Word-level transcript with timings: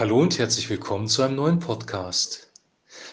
Hallo 0.00 0.18
und 0.18 0.38
herzlich 0.38 0.70
willkommen 0.70 1.08
zu 1.08 1.20
einem 1.20 1.36
neuen 1.36 1.58
Podcast. 1.58 2.48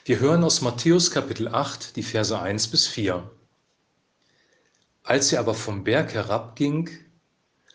Wir 0.06 0.22
hören 0.22 0.42
aus 0.46 0.62
Matthäus 0.62 1.12
Kapitel 1.12 1.50
8 1.50 1.98
die 1.98 2.02
Verse 2.02 2.40
1 2.40 2.70
bis 2.70 2.88
4. 2.88 3.30
Als 5.04 5.34
er 5.34 5.42
aber 5.42 5.54
vom 5.54 5.84
Berg 5.84 6.14
herabging, 6.14 6.90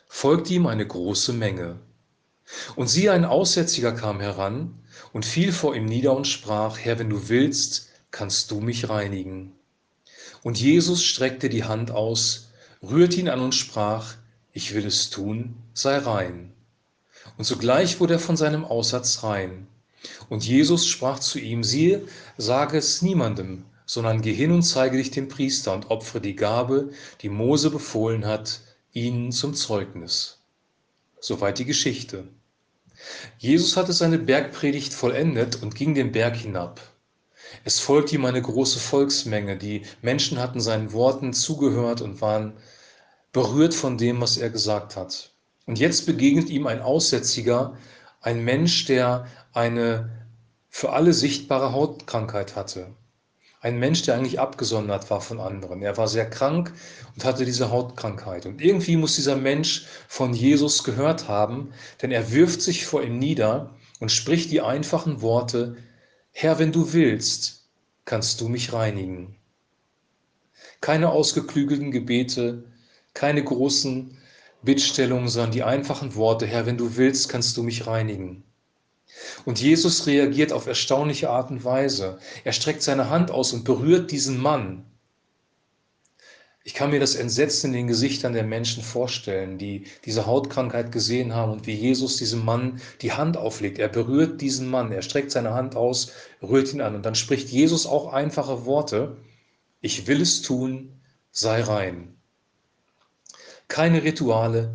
folgte 0.08 0.54
ihm 0.54 0.66
eine 0.66 0.86
große 0.86 1.34
Menge. 1.34 1.78
Und 2.74 2.88
siehe, 2.88 3.12
ein 3.12 3.26
Aussätziger 3.26 3.92
kam 3.92 4.18
heran 4.18 4.82
und 5.12 5.26
fiel 5.26 5.52
vor 5.52 5.76
ihm 5.76 5.84
nieder 5.84 6.16
und 6.16 6.26
sprach, 6.26 6.78
Herr, 6.78 6.98
wenn 6.98 7.10
du 7.10 7.28
willst, 7.28 7.90
kannst 8.12 8.50
du 8.50 8.62
mich 8.62 8.88
reinigen. 8.88 9.52
Und 10.42 10.58
Jesus 10.58 11.04
streckte 11.04 11.50
die 11.50 11.64
Hand 11.64 11.90
aus, 11.90 12.50
rührte 12.82 13.20
ihn 13.20 13.28
an 13.28 13.40
und 13.40 13.54
sprach, 13.54 14.14
ich 14.52 14.72
will 14.72 14.86
es 14.86 15.10
tun, 15.10 15.56
sei 15.74 15.98
rein. 15.98 16.54
Und 17.38 17.44
sogleich 17.44 18.00
wurde 18.00 18.14
er 18.14 18.20
von 18.20 18.36
seinem 18.36 18.64
Aussatz 18.64 19.22
rein. 19.22 19.66
Und 20.28 20.44
Jesus 20.46 20.86
sprach 20.86 21.18
zu 21.18 21.38
ihm, 21.38 21.62
siehe, 21.62 22.06
sage 22.36 22.78
es 22.78 23.02
niemandem, 23.02 23.64
sondern 23.86 24.22
geh 24.22 24.32
hin 24.32 24.52
und 24.52 24.62
zeige 24.62 24.96
dich 24.96 25.10
dem 25.10 25.28
Priester 25.28 25.74
und 25.74 25.90
opfere 25.90 26.20
die 26.20 26.36
Gabe, 26.36 26.90
die 27.20 27.28
Mose 27.28 27.70
befohlen 27.70 28.26
hat, 28.26 28.60
ihnen 28.92 29.32
zum 29.32 29.54
Zeugnis. 29.54 30.38
Soweit 31.20 31.58
die 31.58 31.64
Geschichte. 31.64 32.24
Jesus 33.38 33.76
hatte 33.76 33.92
seine 33.92 34.18
Bergpredigt 34.18 34.92
vollendet 34.92 35.62
und 35.62 35.74
ging 35.74 35.94
den 35.94 36.12
Berg 36.12 36.36
hinab. 36.36 36.80
Es 37.64 37.80
folgte 37.80 38.14
ihm 38.14 38.24
eine 38.24 38.42
große 38.42 38.78
Volksmenge. 38.78 39.56
Die 39.56 39.82
Menschen 40.00 40.38
hatten 40.38 40.60
seinen 40.60 40.92
Worten 40.92 41.32
zugehört 41.32 42.00
und 42.00 42.20
waren 42.20 42.54
berührt 43.32 43.74
von 43.74 43.98
dem, 43.98 44.20
was 44.20 44.36
er 44.36 44.50
gesagt 44.50 44.96
hat. 44.96 45.31
Und 45.66 45.78
jetzt 45.78 46.06
begegnet 46.06 46.50
ihm 46.50 46.66
ein 46.66 46.82
Aussätziger, 46.82 47.76
ein 48.20 48.44
Mensch, 48.44 48.86
der 48.86 49.26
eine 49.52 50.10
für 50.68 50.92
alle 50.92 51.12
sichtbare 51.12 51.72
Hautkrankheit 51.72 52.56
hatte. 52.56 52.94
Ein 53.60 53.78
Mensch, 53.78 54.02
der 54.02 54.16
eigentlich 54.16 54.40
abgesondert 54.40 55.08
war 55.10 55.20
von 55.20 55.38
anderen. 55.38 55.82
Er 55.82 55.96
war 55.96 56.08
sehr 56.08 56.28
krank 56.28 56.72
und 57.14 57.24
hatte 57.24 57.44
diese 57.44 57.70
Hautkrankheit. 57.70 58.46
Und 58.46 58.60
irgendwie 58.60 58.96
muss 58.96 59.14
dieser 59.14 59.36
Mensch 59.36 59.86
von 60.08 60.34
Jesus 60.34 60.82
gehört 60.82 61.28
haben, 61.28 61.72
denn 62.00 62.10
er 62.10 62.32
wirft 62.32 62.60
sich 62.60 62.86
vor 62.86 63.04
ihm 63.04 63.20
nieder 63.20 63.70
und 64.00 64.10
spricht 64.10 64.50
die 64.50 64.62
einfachen 64.62 65.20
Worte, 65.20 65.76
Herr, 66.32 66.58
wenn 66.58 66.72
du 66.72 66.92
willst, 66.92 67.68
kannst 68.04 68.40
du 68.40 68.48
mich 68.48 68.72
reinigen. 68.72 69.36
Keine 70.80 71.10
ausgeklügelten 71.10 71.92
Gebete, 71.92 72.64
keine 73.14 73.44
großen 73.44 74.18
Bittstellungen, 74.62 75.28
sondern 75.28 75.50
die 75.50 75.62
einfachen 75.62 76.14
Worte, 76.14 76.46
Herr, 76.46 76.66
wenn 76.66 76.78
du 76.78 76.96
willst, 76.96 77.28
kannst 77.28 77.56
du 77.56 77.62
mich 77.62 77.86
reinigen. 77.86 78.44
Und 79.44 79.60
Jesus 79.60 80.06
reagiert 80.06 80.52
auf 80.52 80.66
erstaunliche 80.66 81.30
Art 81.30 81.50
und 81.50 81.64
Weise. 81.64 82.18
Er 82.44 82.52
streckt 82.52 82.82
seine 82.82 83.10
Hand 83.10 83.30
aus 83.30 83.52
und 83.52 83.64
berührt 83.64 84.10
diesen 84.10 84.40
Mann. 84.40 84.84
Ich 86.64 86.74
kann 86.74 86.90
mir 86.90 87.00
das 87.00 87.16
Entsetzen 87.16 87.68
in 87.68 87.72
den 87.72 87.86
Gesichtern 87.88 88.34
der 88.34 88.44
Menschen 88.44 88.84
vorstellen, 88.84 89.58
die 89.58 89.86
diese 90.04 90.26
Hautkrankheit 90.26 90.92
gesehen 90.92 91.34
haben 91.34 91.50
und 91.50 91.66
wie 91.66 91.74
Jesus 91.74 92.18
diesem 92.18 92.44
Mann 92.44 92.80
die 93.00 93.12
Hand 93.12 93.36
auflegt. 93.36 93.80
Er 93.80 93.88
berührt 93.88 94.40
diesen 94.40 94.70
Mann, 94.70 94.92
er 94.92 95.02
streckt 95.02 95.32
seine 95.32 95.54
Hand 95.54 95.74
aus, 95.74 96.12
rührt 96.40 96.72
ihn 96.72 96.80
an 96.80 96.94
und 96.94 97.04
dann 97.04 97.16
spricht 97.16 97.48
Jesus 97.48 97.84
auch 97.84 98.12
einfache 98.12 98.64
Worte. 98.64 99.16
Ich 99.80 100.06
will 100.06 100.20
es 100.20 100.42
tun, 100.42 101.00
sei 101.32 101.62
rein 101.62 102.14
keine 103.72 104.02
Rituale, 104.02 104.74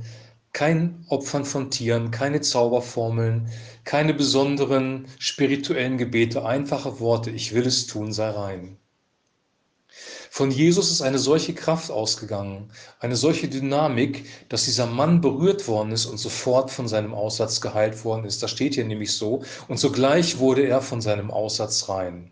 kein 0.54 1.06
Opfern 1.10 1.46
von 1.46 1.70
Tieren, 1.70 2.10
keine 2.10 2.42
Zauberformeln, 2.42 3.48
keine 3.84 4.16
besonderen 4.16 5.08
spirituellen 5.20 6.00
Gebete, 6.00 6.44
einfache 6.44 7.00
Worte, 7.00 7.30
ich 7.30 7.54
will 7.54 7.68
es 7.68 7.86
tun, 7.86 8.12
sei 8.12 8.32
rein. 8.32 8.78
Von 10.32 10.50
Jesus 10.50 10.90
ist 10.90 11.04
eine 11.04 11.20
solche 11.20 11.54
Kraft 11.54 11.92
ausgegangen, 11.92 12.72
eine 13.00 13.16
solche 13.16 13.48
Dynamik, 13.48 14.26
dass 14.50 14.66
dieser 14.66 14.88
Mann 14.88 15.22
berührt 15.22 15.68
worden 15.68 15.92
ist 15.92 16.08
und 16.08 16.18
sofort 16.18 16.72
von 16.72 16.88
seinem 16.88 17.14
Aussatz 17.14 17.62
geheilt 17.62 18.04
worden 18.04 18.26
ist. 18.26 18.42
Das 18.42 18.50
steht 18.50 18.74
hier 18.74 18.86
nämlich 18.86 19.14
so. 19.14 19.44
Und 19.68 19.78
sogleich 19.78 20.40
wurde 20.40 20.66
er 20.66 20.82
von 20.82 21.02
seinem 21.02 21.30
Aussatz 21.30 21.88
rein. 21.88 22.32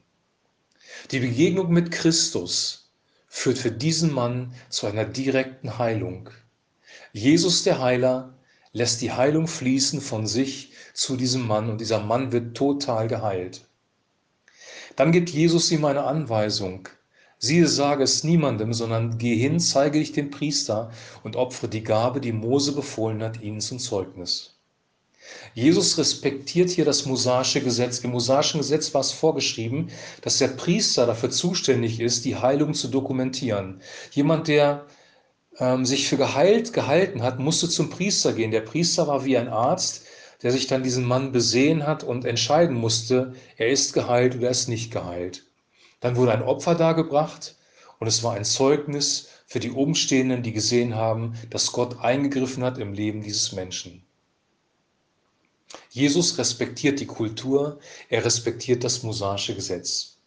Die 1.12 1.19
Begegnung 1.19 1.72
mit 1.72 1.91
Christus 1.91 2.89
führt 3.28 3.59
für 3.59 3.72
diesen 3.72 4.12
Mann 4.12 4.56
zu 4.69 4.88
einer 4.88 5.06
direkten 5.06 5.78
Heilung. 5.78 6.31
Jesus 7.17 7.63
der 7.63 7.81
Heiler 7.81 8.33
lässt 8.73 9.01
die 9.01 9.13
Heilung 9.13 9.47
fließen 9.47 10.01
von 10.01 10.27
sich 10.27 10.73
zu 10.93 11.15
diesem 11.15 11.47
Mann 11.47 11.69
und 11.69 11.79
dieser 11.79 12.01
Mann 12.01 12.33
wird 12.33 12.57
total 12.57 13.07
geheilt. 13.07 13.69
Dann 14.97 15.13
gibt 15.13 15.29
Jesus 15.29 15.71
ihm 15.71 15.85
eine 15.85 16.03
Anweisung. 16.03 16.89
Siehe, 17.37 17.69
sage 17.69 18.03
es 18.03 18.25
niemandem, 18.25 18.73
sondern 18.73 19.17
geh 19.17 19.37
hin, 19.37 19.61
zeige 19.61 19.99
dich 19.99 20.11
dem 20.11 20.29
Priester 20.29 20.91
und 21.23 21.37
opfere 21.37 21.69
die 21.69 21.85
Gabe, 21.85 22.19
die 22.19 22.33
Mose 22.33 22.73
befohlen 22.73 23.23
hat, 23.23 23.39
ihnen 23.39 23.61
zum 23.61 23.79
Zeugnis. 23.79 24.59
Jesus 25.53 25.97
respektiert 25.97 26.69
hier 26.69 26.83
das 26.83 27.05
mosaische 27.05 27.61
Gesetz. 27.61 27.99
Im 27.99 28.11
mosaischen 28.11 28.57
Gesetz 28.57 28.93
war 28.93 28.99
es 28.99 29.13
vorgeschrieben, 29.13 29.89
dass 30.21 30.39
der 30.39 30.49
Priester 30.49 31.05
dafür 31.05 31.29
zuständig 31.29 32.01
ist, 32.01 32.25
die 32.25 32.35
Heilung 32.35 32.73
zu 32.73 32.89
dokumentieren. 32.89 33.79
Jemand, 34.11 34.49
der 34.49 34.85
ähm, 35.59 35.85
sich 35.85 36.07
für 36.07 36.17
geheilt 36.17 36.73
gehalten 36.73 37.23
hat, 37.23 37.39
musste 37.39 37.69
zum 37.69 37.89
Priester 37.89 38.33
gehen. 38.33 38.51
Der 38.51 38.61
Priester 38.61 39.07
war 39.07 39.25
wie 39.25 39.38
ein 39.38 39.47
Arzt, 39.47 40.05
der 40.43 40.51
sich 40.51 40.67
dann 40.67 40.83
diesen 40.83 41.05
Mann 41.05 41.31
besehen 41.31 41.88
hat 41.88 42.03
und 42.03 42.25
entscheiden 42.25 42.75
musste, 42.75 43.33
er 43.57 43.69
ist 43.69 43.94
geheilt 43.94 44.35
oder 44.35 44.45
er 44.45 44.51
ist 44.51 44.67
nicht 44.67 44.91
geheilt. 44.91 45.45
Dann 46.01 46.15
wurde 46.17 46.33
ein 46.33 46.44
Opfer 46.44 46.75
dargebracht 46.75 47.55
und 47.99 48.07
es 48.07 48.21
war 48.23 48.33
ein 48.33 48.45
Zeugnis 48.45 49.29
für 49.47 49.59
die 49.59 49.71
Umstehenden, 49.71 50.44
die 50.44 50.53
gesehen 50.53 50.95
haben, 50.95 51.35
dass 51.49 51.71
Gott 51.71 51.99
eingegriffen 51.99 52.63
hat 52.63 52.77
im 52.77 52.94
Leben 52.94 53.21
dieses 53.21 53.53
Menschen. 53.53 54.03
Jesus 55.89 56.38
respektiert 56.38 56.99
die 56.99 57.07
Kultur, 57.07 57.79
er 58.09 58.25
respektiert 58.25 58.83
das 58.83 59.03
mosaische 59.03 59.55
Gesetz. 59.55 60.17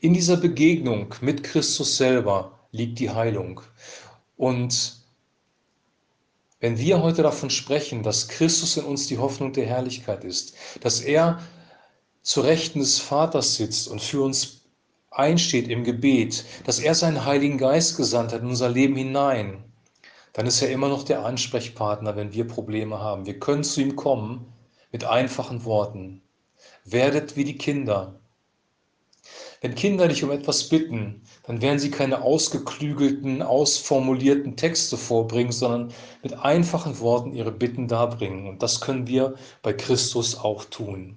In 0.00 0.12
dieser 0.12 0.36
Begegnung 0.36 1.14
mit 1.20 1.42
Christus 1.44 1.96
selber 1.96 2.63
liegt 2.74 2.98
die 2.98 3.10
Heilung. 3.10 3.60
Und 4.36 4.96
wenn 6.58 6.76
wir 6.78 7.02
heute 7.02 7.22
davon 7.22 7.50
sprechen, 7.50 8.02
dass 8.02 8.28
Christus 8.28 8.76
in 8.76 8.84
uns 8.84 9.06
die 9.06 9.18
Hoffnung 9.18 9.52
der 9.52 9.66
Herrlichkeit 9.66 10.24
ist, 10.24 10.56
dass 10.80 11.00
er 11.00 11.40
zu 12.22 12.40
Rechten 12.40 12.80
des 12.80 12.98
Vaters 12.98 13.56
sitzt 13.56 13.86
und 13.86 14.00
für 14.02 14.22
uns 14.22 14.62
einsteht 15.10 15.68
im 15.68 15.84
Gebet, 15.84 16.44
dass 16.64 16.80
er 16.80 16.94
seinen 16.94 17.24
Heiligen 17.24 17.58
Geist 17.58 17.96
gesandt 17.96 18.32
hat 18.32 18.40
in 18.42 18.48
unser 18.48 18.70
Leben 18.70 18.96
hinein, 18.96 19.62
dann 20.32 20.46
ist 20.46 20.60
er 20.60 20.70
immer 20.70 20.88
noch 20.88 21.04
der 21.04 21.24
Ansprechpartner, 21.24 22.16
wenn 22.16 22.32
wir 22.32 22.48
Probleme 22.48 22.98
haben. 22.98 23.24
Wir 23.24 23.38
können 23.38 23.62
zu 23.62 23.80
ihm 23.80 23.94
kommen 23.94 24.52
mit 24.90 25.04
einfachen 25.04 25.64
Worten. 25.64 26.22
Werdet 26.84 27.36
wie 27.36 27.44
die 27.44 27.56
Kinder, 27.56 28.18
wenn 29.64 29.74
Kinder 29.74 30.08
dich 30.08 30.22
um 30.22 30.30
etwas 30.30 30.68
bitten, 30.68 31.22
dann 31.44 31.62
werden 31.62 31.78
sie 31.78 31.90
keine 31.90 32.20
ausgeklügelten, 32.20 33.40
ausformulierten 33.40 34.56
Texte 34.58 34.98
vorbringen, 34.98 35.52
sondern 35.52 35.90
mit 36.22 36.34
einfachen 36.34 37.00
Worten 37.00 37.32
ihre 37.32 37.50
Bitten 37.50 37.88
darbringen. 37.88 38.46
Und 38.46 38.62
das 38.62 38.82
können 38.82 39.06
wir 39.06 39.36
bei 39.62 39.72
Christus 39.72 40.36
auch 40.36 40.66
tun. 40.66 41.16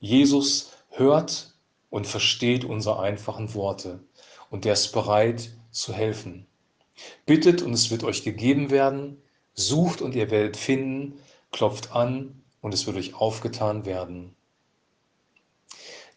Jesus 0.00 0.70
hört 0.92 1.52
und 1.90 2.06
versteht 2.06 2.64
unsere 2.64 3.00
einfachen 3.00 3.52
Worte 3.52 4.00
und 4.48 4.64
er 4.64 4.72
ist 4.72 4.92
bereit 4.92 5.50
zu 5.70 5.92
helfen. 5.92 6.46
Bittet 7.26 7.60
und 7.60 7.74
es 7.74 7.90
wird 7.90 8.02
euch 8.02 8.22
gegeben 8.22 8.70
werden, 8.70 9.20
sucht 9.52 10.00
und 10.00 10.14
ihr 10.14 10.30
werdet 10.30 10.56
finden, 10.56 11.18
klopft 11.52 11.92
an 11.92 12.40
und 12.62 12.72
es 12.72 12.86
wird 12.86 12.96
euch 12.96 13.12
aufgetan 13.14 13.84
werden. 13.84 14.34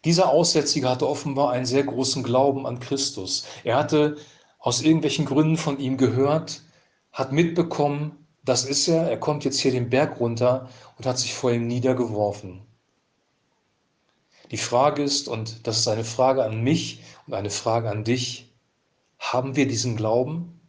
Dieser 0.04 0.30
Aussätzige 0.30 0.88
hatte 0.88 1.08
offenbar 1.08 1.52
einen 1.52 1.66
sehr 1.66 1.84
großen 1.84 2.22
Glauben 2.22 2.66
an 2.66 2.80
Christus. 2.80 3.44
Er 3.62 3.76
hatte 3.76 4.16
aus 4.58 4.82
irgendwelchen 4.82 5.26
Gründen 5.26 5.56
von 5.56 5.78
ihm 5.78 5.96
gehört, 5.96 6.62
hat 7.12 7.32
mitbekommen, 7.32 8.26
das 8.44 8.64
ist 8.64 8.88
er, 8.88 9.08
er 9.08 9.18
kommt 9.18 9.44
jetzt 9.44 9.60
hier 9.60 9.70
den 9.70 9.90
Berg 9.90 10.18
runter 10.18 10.68
und 10.98 11.06
hat 11.06 11.18
sich 11.18 11.34
vor 11.34 11.52
ihm 11.52 11.68
niedergeworfen. 11.68 12.62
Die 14.50 14.56
Frage 14.58 15.02
ist, 15.02 15.28
und 15.28 15.66
das 15.66 15.78
ist 15.78 15.88
eine 15.88 16.04
Frage 16.04 16.44
an 16.44 16.62
mich 16.62 17.02
und 17.26 17.34
eine 17.34 17.50
Frage 17.50 17.88
an 17.88 18.04
dich, 18.04 18.52
haben 19.18 19.56
wir 19.56 19.68
diesen 19.68 19.96
Glauben? 19.96 20.60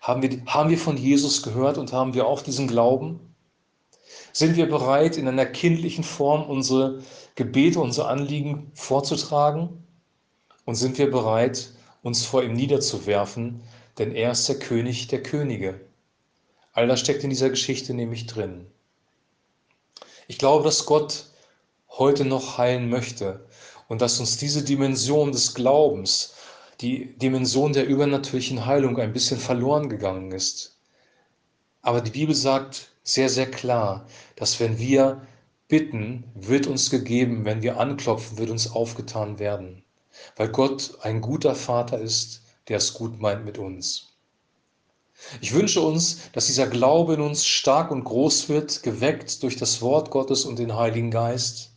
Haben 0.00 0.22
wir, 0.22 0.44
haben 0.46 0.68
wir 0.68 0.78
von 0.78 0.96
Jesus 0.96 1.42
gehört 1.42 1.78
und 1.78 1.92
haben 1.92 2.12
wir 2.12 2.26
auch 2.26 2.42
diesen 2.42 2.66
Glauben? 2.66 3.33
Sind 4.32 4.56
wir 4.56 4.68
bereit, 4.68 5.16
in 5.16 5.28
einer 5.28 5.46
kindlichen 5.46 6.04
Form 6.04 6.44
unsere 6.48 7.02
Gebete, 7.34 7.80
unsere 7.80 8.08
Anliegen 8.08 8.70
vorzutragen? 8.74 9.84
Und 10.64 10.76
sind 10.76 10.98
wir 10.98 11.10
bereit, 11.10 11.72
uns 12.02 12.24
vor 12.24 12.42
ihm 12.42 12.54
niederzuwerfen, 12.54 13.62
denn 13.98 14.14
er 14.14 14.32
ist 14.32 14.48
der 14.48 14.58
König 14.58 15.08
der 15.08 15.22
Könige. 15.22 15.80
All 16.72 16.88
das 16.88 17.00
steckt 17.00 17.22
in 17.22 17.30
dieser 17.30 17.50
Geschichte 17.50 17.94
nämlich 17.94 18.26
drin. 18.26 18.66
Ich 20.26 20.38
glaube, 20.38 20.64
dass 20.64 20.86
Gott 20.86 21.26
heute 21.88 22.24
noch 22.24 22.58
heilen 22.58 22.88
möchte 22.88 23.46
und 23.88 24.00
dass 24.00 24.18
uns 24.20 24.36
diese 24.38 24.64
Dimension 24.64 25.32
des 25.32 25.54
Glaubens, 25.54 26.34
die 26.80 27.16
Dimension 27.18 27.72
der 27.72 27.86
übernatürlichen 27.86 28.66
Heilung 28.66 28.98
ein 28.98 29.12
bisschen 29.12 29.38
verloren 29.38 29.88
gegangen 29.88 30.32
ist. 30.32 30.73
Aber 31.84 32.00
die 32.00 32.12
Bibel 32.12 32.34
sagt 32.34 32.88
sehr, 33.02 33.28
sehr 33.28 33.50
klar, 33.50 34.06
dass 34.36 34.58
wenn 34.58 34.78
wir 34.78 35.26
bitten, 35.68 36.24
wird 36.34 36.66
uns 36.66 36.88
gegeben, 36.88 37.44
wenn 37.44 37.60
wir 37.62 37.78
anklopfen, 37.78 38.38
wird 38.38 38.48
uns 38.48 38.72
aufgetan 38.72 39.38
werden, 39.38 39.84
weil 40.36 40.48
Gott 40.48 40.96
ein 41.02 41.20
guter 41.20 41.54
Vater 41.54 41.98
ist, 41.98 42.40
der 42.68 42.78
es 42.78 42.94
gut 42.94 43.20
meint 43.20 43.44
mit 43.44 43.58
uns. 43.58 44.14
Ich 45.42 45.52
wünsche 45.52 45.82
uns, 45.82 46.30
dass 46.32 46.46
dieser 46.46 46.68
Glaube 46.68 47.14
in 47.14 47.20
uns 47.20 47.44
stark 47.44 47.90
und 47.90 48.04
groß 48.04 48.48
wird, 48.48 48.82
geweckt 48.82 49.42
durch 49.42 49.56
das 49.56 49.82
Wort 49.82 50.10
Gottes 50.10 50.46
und 50.46 50.58
den 50.58 50.74
Heiligen 50.74 51.10
Geist 51.10 51.72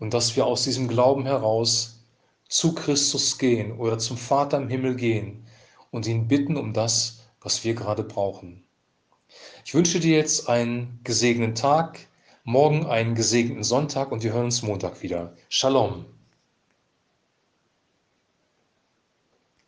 und 0.00 0.14
dass 0.14 0.34
wir 0.34 0.46
aus 0.46 0.64
diesem 0.64 0.88
Glauben 0.88 1.26
heraus 1.26 2.00
zu 2.48 2.74
Christus 2.74 3.38
gehen 3.38 3.78
oder 3.78 4.00
zum 4.00 4.16
Vater 4.16 4.56
im 4.56 4.68
Himmel 4.68 4.96
gehen 4.96 5.46
und 5.92 6.08
ihn 6.08 6.26
bitten 6.26 6.56
um 6.56 6.72
das, 6.72 7.20
was 7.40 7.62
wir 7.62 7.74
gerade 7.74 8.02
brauchen. 8.02 8.64
Ich 9.64 9.74
wünsche 9.74 10.00
dir 10.00 10.16
jetzt 10.16 10.48
einen 10.48 11.00
gesegneten 11.04 11.54
Tag, 11.54 12.00
morgen 12.44 12.86
einen 12.86 13.14
gesegneten 13.14 13.64
Sonntag 13.64 14.12
und 14.12 14.22
wir 14.22 14.32
hören 14.32 14.46
uns 14.46 14.62
Montag 14.62 15.02
wieder. 15.02 15.34
Shalom. 15.48 16.06